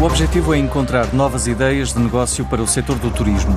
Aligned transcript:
O 0.00 0.04
objetivo 0.04 0.54
é 0.54 0.58
encontrar 0.58 1.12
novas 1.12 1.46
ideias 1.46 1.92
de 1.92 1.98
negócio 1.98 2.42
para 2.46 2.62
o 2.62 2.66
setor 2.66 2.98
do 2.98 3.10
turismo. 3.10 3.54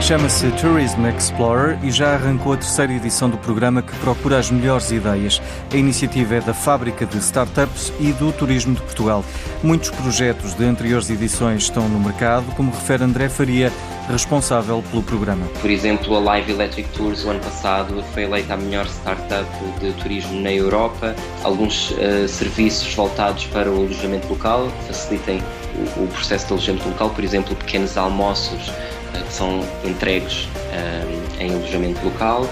Chama-se 0.00 0.50
Tourism 0.60 1.06
Explorer 1.06 1.78
e 1.84 1.92
já 1.92 2.14
arrancou 2.14 2.54
a 2.54 2.56
terceira 2.56 2.92
edição 2.92 3.30
do 3.30 3.38
programa 3.38 3.80
que 3.80 3.94
procura 3.98 4.40
as 4.40 4.50
melhores 4.50 4.90
ideias. 4.90 5.40
A 5.72 5.76
iniciativa 5.76 6.34
é 6.34 6.40
da 6.40 6.52
Fábrica 6.52 7.06
de 7.06 7.18
Startups 7.18 7.92
e 8.00 8.10
do 8.10 8.32
Turismo 8.32 8.74
de 8.74 8.82
Portugal. 8.82 9.24
Muitos 9.62 9.90
projetos 9.90 10.52
de 10.54 10.64
anteriores 10.64 11.08
edições 11.10 11.62
estão 11.62 11.88
no 11.88 12.00
mercado, 12.00 12.46
como 12.56 12.72
refere 12.72 13.04
André 13.04 13.28
Faria, 13.28 13.72
responsável 14.12 14.82
pelo 14.90 15.02
programa. 15.02 15.46
Por 15.60 15.70
exemplo, 15.70 16.16
a 16.16 16.20
Live 16.20 16.52
Electric 16.52 16.88
Tours, 16.90 17.24
o 17.24 17.30
ano 17.30 17.40
passado, 17.40 18.02
foi 18.12 18.24
eleita 18.24 18.54
a 18.54 18.56
melhor 18.56 18.86
startup 18.86 19.48
de 19.80 19.92
turismo 19.94 20.40
na 20.40 20.52
Europa. 20.52 21.14
Alguns 21.42 21.90
uh, 21.90 22.28
serviços 22.28 22.92
voltados 22.94 23.46
para 23.46 23.70
o 23.70 23.76
alojamento 23.76 24.28
local 24.28 24.68
facilitem 24.86 25.42
o, 25.96 26.04
o 26.04 26.08
processo 26.08 26.46
de 26.46 26.52
alojamento 26.52 26.88
local, 26.88 27.10
por 27.10 27.24
exemplo, 27.24 27.54
pequenos 27.56 27.96
almoços 27.96 28.70
eh, 29.14 29.20
que 29.20 29.32
são 29.32 29.60
entregues 29.84 30.48
um, 30.72 31.42
em 31.42 31.54
alojamento 31.54 32.04
local. 32.04 32.46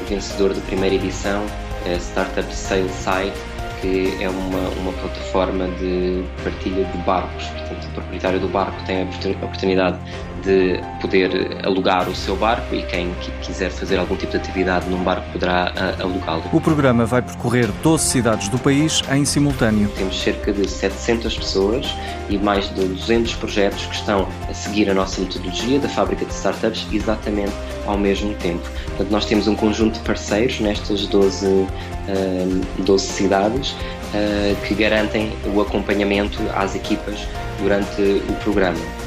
O 0.00 0.04
vencedor 0.08 0.54
da 0.54 0.60
primeira 0.62 0.94
edição 0.94 1.44
a 1.86 1.98
Startup 1.98 2.54
Sale 2.54 2.88
Site, 2.88 3.36
que 3.80 4.16
é 4.22 4.28
uma, 4.28 4.68
uma 4.80 4.92
plataforma 4.92 5.66
de 5.78 6.24
partilha 6.44 6.84
de 6.84 6.98
barcos. 6.98 7.44
Portanto, 7.46 7.84
o 7.84 7.94
proprietário 7.94 8.40
do 8.40 8.48
barco 8.48 8.76
tem 8.84 9.02
a 9.02 9.44
oportunidade 9.44 9.98
de 10.44 10.80
poder 11.00 11.64
alugar 11.64 12.08
o 12.08 12.14
seu 12.14 12.36
barco 12.36 12.74
e 12.74 12.82
quem 12.82 13.14
quiser 13.42 13.70
fazer 13.70 13.98
algum 13.98 14.16
tipo 14.16 14.32
de 14.32 14.38
atividade 14.38 14.88
num 14.88 15.02
barco 15.02 15.30
poderá 15.32 15.72
ah, 15.76 16.02
alugá-lo. 16.02 16.42
O 16.52 16.60
programa 16.60 17.06
vai 17.06 17.22
percorrer 17.22 17.68
12 17.82 18.04
cidades 18.04 18.48
do 18.48 18.58
país 18.58 19.02
em 19.10 19.24
simultâneo. 19.24 19.88
Temos 19.96 20.20
cerca 20.20 20.52
de 20.52 20.68
700 20.68 21.36
pessoas 21.36 21.86
e 22.28 22.36
mais 22.38 22.68
de 22.74 22.84
200 22.86 23.34
projetos 23.34 23.86
que 23.86 23.94
estão 23.94 24.28
a 24.48 24.54
seguir 24.54 24.90
a 24.90 24.94
nossa 24.94 25.20
metodologia 25.20 25.78
da 25.78 25.88
fábrica 25.88 26.24
de 26.24 26.32
startups 26.32 26.86
exatamente 26.92 27.52
ao 27.86 27.98
mesmo 27.98 28.34
tempo. 28.34 28.68
Portanto, 28.88 29.10
nós 29.10 29.24
temos 29.24 29.46
um 29.48 29.54
conjunto 29.54 29.94
de 29.94 30.00
parceiros 30.00 30.60
nestas 30.60 31.06
12, 31.06 31.46
uh, 31.46 31.68
12 32.78 33.06
cidades 33.06 33.70
uh, 33.70 34.56
que 34.66 34.74
garantem 34.74 35.32
o 35.54 35.60
acompanhamento 35.60 36.38
às 36.54 36.74
equipas 36.74 37.26
durante 37.60 38.00
o 38.00 38.32
programa 38.42 39.01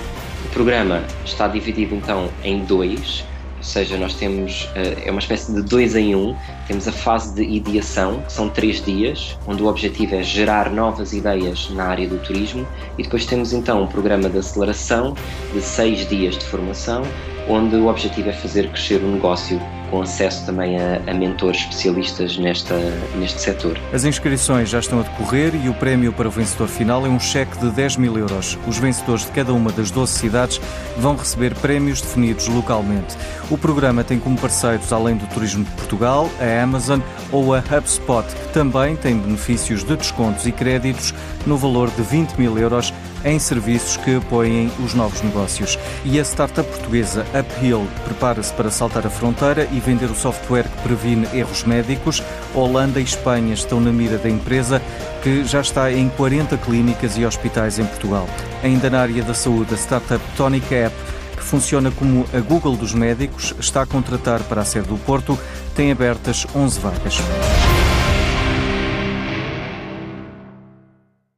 programa 0.56 1.04
está 1.26 1.50
dividido 1.50 1.94
então 1.94 2.30
em 2.42 2.64
dois, 2.64 3.26
ou 3.58 3.64
seja, 3.64 3.98
nós 3.98 4.14
temos, 4.14 4.70
eh, 4.74 5.04
é 5.06 5.12
uma 5.12 5.20
espécie 5.20 5.52
de 5.52 5.62
dois 5.62 5.98
em 5.98 6.16
um. 6.16 6.34
Temos 6.66 6.88
a 6.88 6.94
fase 6.94 7.36
de 7.36 7.44
ideação, 7.44 8.22
que 8.22 8.32
são 8.32 8.48
três 8.48 8.82
dias, 8.82 9.38
onde 9.46 9.62
o 9.62 9.68
objetivo 9.68 10.16
é 10.16 10.24
gerar 10.24 10.72
novas 10.72 11.12
ideias 11.12 11.70
na 11.72 11.84
área 11.84 12.08
do 12.08 12.18
turismo, 12.20 12.66
e 12.98 13.04
depois 13.04 13.26
temos 13.26 13.52
então 13.52 13.84
um 13.84 13.88
programa 13.88 14.30
de 14.30 14.38
aceleração 14.38 15.14
de 15.54 15.62
seis 15.62 16.08
dias 16.08 16.38
de 16.38 16.46
formação, 16.46 17.02
onde 17.48 17.76
o 17.76 17.88
objetivo 17.88 18.30
é 18.30 18.34
fazer 18.34 18.70
crescer 18.70 19.02
o 19.04 19.08
negócio 19.08 19.62
com 19.90 20.02
acesso 20.02 20.46
também 20.46 20.78
a, 20.80 21.02
a 21.08 21.14
mentores 21.14 21.62
especialistas 21.62 22.38
nesta, 22.38 22.76
neste 23.16 23.40
setor. 23.40 23.80
As 23.94 24.04
inscrições 24.04 24.70
já 24.70 24.80
estão 24.80 25.00
a 25.00 25.04
decorrer 25.04 25.54
e 25.64 25.70
o 25.70 25.74
prémio 25.74 26.12
para 26.12 26.28
o 26.28 26.32
vencedor 26.32 26.68
final 26.68 27.06
é 27.06 27.10
um 27.10 27.20
cheque 27.20 27.58
de 27.60 27.70
10 27.70 27.98
mil 27.98 28.18
euros. 28.18 28.58
Os 28.68 28.78
vencedores 28.78 29.26
de 29.26 29.32
cada 29.32 29.54
uma 29.54 29.72
das 29.72 29.92
12 29.92 30.12
cidades 30.12 30.60
vão 30.98 31.16
receber 31.16 31.54
prémios 31.56 32.02
definidos 32.02 32.48
localmente. 32.48 33.16
O 33.50 33.58
programa 33.58 34.04
tem 34.04 34.20
como 34.20 34.38
parceiros, 34.38 34.92
além 34.92 35.16
do 35.16 35.28
Turismo 35.28 35.64
de 35.64 35.72
Portugal, 35.72 36.30
a 36.40 36.64
Amazon 36.64 37.00
ou 37.32 37.54
a 37.54 37.60
HubSpot, 37.60 38.26
que 38.26 38.54
também 38.54 38.96
tem 38.96 39.18
benefícios 39.18 39.84
de 39.84 39.96
descontos 39.96 40.48
e 40.48 40.52
créditos 40.52 41.14
no 41.46 41.58
valor 41.58 41.90
de 41.92 42.02
20 42.02 42.34
mil 42.34 42.58
euros 42.58 42.94
em 43.26 43.40
serviços 43.40 43.98
que 43.98 44.16
apoiem 44.16 44.72
os 44.80 44.94
novos 44.94 45.22
negócios. 45.22 45.78
E 46.06 46.20
a 46.20 46.24
startup 46.24 46.70
portuguesa 46.70 47.26
Uphill 47.38 47.86
prepara-se 48.06 48.54
para 48.54 48.72
saltar 48.72 49.06
a 49.06 49.10
fronteira 49.10 49.68
e 49.72 49.80
vender 49.80 50.10
o 50.10 50.16
software 50.16 50.70
que 50.70 50.84
previne 50.84 51.28
erros 51.34 51.64
médicos. 51.64 52.24
Holanda 52.54 53.02
e 53.02 53.04
Espanha 53.04 53.54
estão 53.54 53.82
na 53.82 53.92
mira 53.92 54.18
da 54.18 54.30
empresa, 54.30 54.82
que 55.24 55.44
já 55.44 55.60
está 55.60 55.92
em 55.92 56.08
40 56.10 56.56
clínicas 56.58 57.18
e 57.18 57.26
hospitais 57.26 57.80
em 57.80 57.86
Portugal. 57.86 58.30
Ainda 58.64 58.90
na 58.90 59.02
área 59.02 59.24
da 59.24 59.34
saúde, 59.34 59.74
a 59.74 59.78
startup 59.78 60.24
Tonica 60.38 60.76
App 60.76 60.96
que 61.36 61.44
funciona 61.44 61.92
como 61.92 62.26
a 62.34 62.40
Google 62.40 62.76
dos 62.76 62.94
médicos, 62.94 63.54
está 63.60 63.82
a 63.82 63.86
contratar 63.86 64.42
para 64.44 64.62
a 64.62 64.66
sede 64.66 64.88
do 64.88 64.98
Porto, 64.98 65.38
tem 65.76 65.92
abertas 65.92 66.48
11 66.56 66.80
vagas. 66.80 67.20